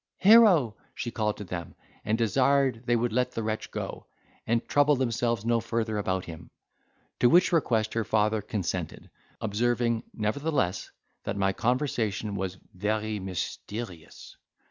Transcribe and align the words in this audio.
Here 0.17 0.71
she 0.95 1.11
called 1.11 1.37
to 1.37 1.43
them, 1.43 1.75
and 2.03 2.17
desired 2.17 2.81
they 2.87 2.95
would 2.95 3.13
let 3.13 3.33
the 3.33 3.43
wretch 3.43 3.69
go, 3.69 4.07
and 4.47 4.67
trouble 4.67 4.95
themselves 4.95 5.45
no 5.45 5.59
further 5.59 5.99
about 5.99 6.25
him. 6.25 6.49
To 7.19 7.29
which 7.29 7.51
request 7.51 7.93
her 7.93 8.03
father 8.03 8.41
consented, 8.41 9.11
observing, 9.39 10.01
nevertheless, 10.11 10.89
that 11.25 11.37
my 11.37 11.53
conversation 11.53 12.33
was 12.33 12.57
'very 12.73 13.19
mysterious. 13.19 14.37